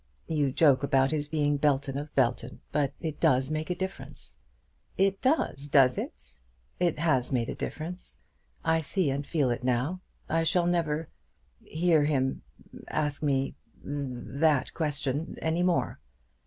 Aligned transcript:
You 0.25 0.51
joke 0.51 0.81
about 0.81 1.11
his 1.11 1.27
being 1.27 1.57
Belton 1.57 1.95
of 1.95 2.11
Belton. 2.15 2.59
But 2.71 2.91
it 3.01 3.19
does 3.19 3.51
make 3.51 3.69
a 3.69 3.75
difference." 3.75 4.39
"It 4.97 5.21
does; 5.21 5.67
does 5.67 5.95
it?" 5.95 6.39
"It 6.79 6.97
has 6.97 7.31
made 7.31 7.49
a 7.49 7.53
difference. 7.53 8.19
I 8.65 8.81
see 8.81 9.11
and 9.11 9.23
feel 9.27 9.51
it 9.51 9.63
now. 9.63 10.01
I 10.27 10.41
shall 10.41 10.65
never 10.65 11.09
hear 11.61 12.05
him 12.05 12.41
ask 12.87 13.21
me 13.21 13.53
that 13.83 14.73
question 14.73 15.37
any 15.39 15.61
more." 15.61 15.99